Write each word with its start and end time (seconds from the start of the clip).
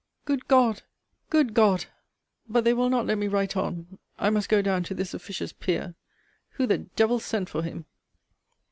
Good 0.25 0.47
God! 0.47 0.81
Good 1.29 1.53
God! 1.53 1.85
But 2.49 2.63
they 2.63 2.73
will 2.73 2.89
not 2.89 3.05
let 3.05 3.19
me 3.19 3.27
write 3.27 3.55
on. 3.55 3.99
I 4.17 4.31
must 4.31 4.49
go 4.49 4.63
down 4.63 4.81
to 4.85 4.95
this 4.95 5.13
officious 5.13 5.53
Peer 5.53 5.93
Who 6.53 6.65
the 6.65 6.79
devil 6.79 7.19
sent 7.19 7.49
for 7.49 7.61
him? 7.61 7.85